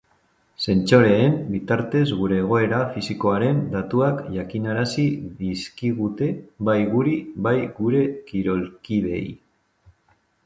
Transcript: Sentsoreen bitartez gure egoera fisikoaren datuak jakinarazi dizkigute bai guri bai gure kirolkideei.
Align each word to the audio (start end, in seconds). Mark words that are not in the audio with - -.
Sentsoreen 0.67 1.33
bitartez 1.55 2.05
gure 2.21 2.39
egoera 2.43 2.79
fisikoaren 2.95 3.59
datuak 3.75 4.23
jakinarazi 4.37 5.05
dizkigute 5.43 6.31
bai 6.69 6.79
guri 6.97 7.13
bai 7.49 7.55
gure 7.81 8.01
kirolkideei. 8.31 9.25